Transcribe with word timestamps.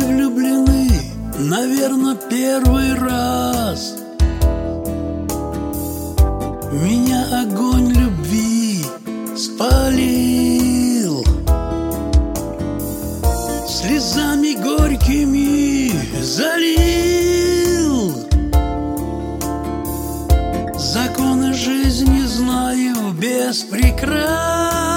Влюблены, 0.00 0.90
наверное, 1.38 2.14
первый 2.14 2.94
раз. 2.94 3.96
Меня 6.72 7.24
огонь 7.42 7.92
любви 7.92 8.84
спалил. 9.36 11.24
Слезами 13.66 14.54
горькими 14.62 15.92
залил. 16.22 18.14
Законы 20.78 21.52
жизни 21.54 22.22
знаю 22.26 23.12
без 23.12 23.62
прикрас 23.62 24.87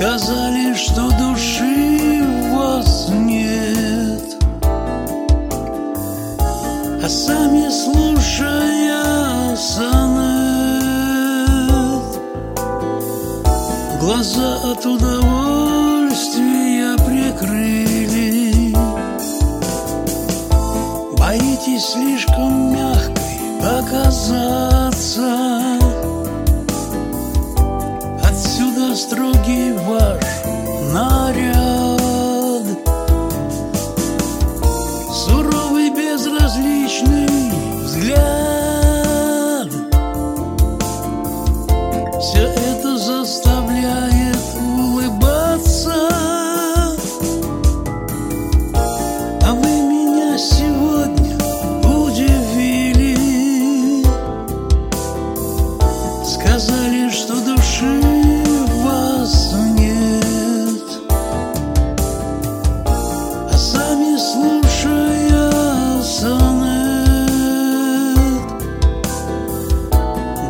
Сказали, 0.00 0.72
что 0.76 1.10
души 1.10 2.24
в 2.24 2.56
вас 2.56 3.10
нет. 3.10 4.38
А 7.04 7.06
сами 7.06 7.68
слушая 7.68 9.54
сонет. 9.56 10.20
Глаза 14.00 14.72
от 14.72 14.86
удовольствия 14.86 16.96
прикрыли. 17.04 18.74
Боитесь 21.18 21.84
слишком 21.84 22.69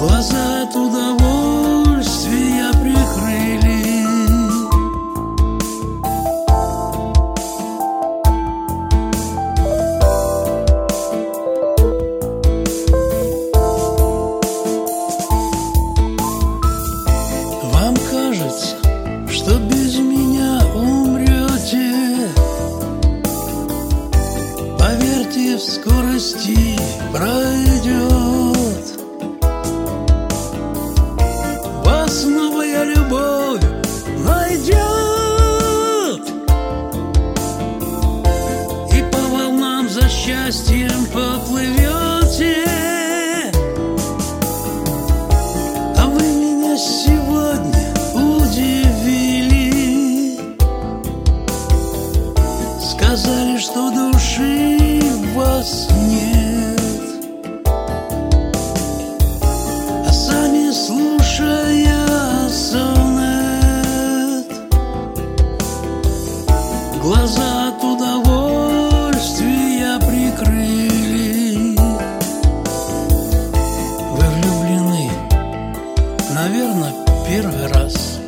Глаза 0.00 0.62
от 0.62 0.74
удовольствия 0.74 2.72
прикрыли. 2.72 3.84
Вам 17.70 17.94
кажется, 18.10 18.76
что 19.28 19.58
без 19.58 19.98
меня 19.98 20.62
умрете. 20.74 22.30
Поверьте, 24.78 25.58
в 25.58 25.60
скорости 25.60 26.69
счастьем 40.30 41.06
поплывете. 41.06 42.64
А 45.96 46.06
вы 46.06 46.22
меня 46.22 46.76
сегодня 46.76 47.92
удивили. 48.14 49.68
Сказали, 52.80 53.58
что 53.58 53.90
души 53.90 55.00
в 55.02 55.34
вас 55.34 55.88
нет. 56.08 56.80
А 60.06 60.12
сами 60.12 60.70
слушая 60.70 62.48
сонет. 62.48 64.46
Глаза 67.02 67.69
Наверное, 76.42 76.94
первый 77.28 77.66
раз. 77.66 78.18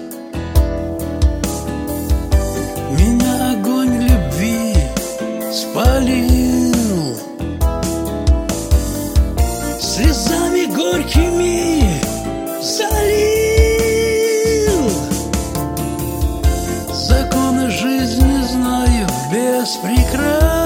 Меня 2.91 3.53
огонь 3.53 4.03
любви 4.03 4.75
спалил. 5.51 7.17
Слезами 9.81 10.67
горькими 10.67 12.03
залил. 12.61 12.93
Законы 16.93 17.71
жизни 17.71 18.43
знаю 18.43 19.09
без 19.33 19.71
прикрас. 19.77 20.62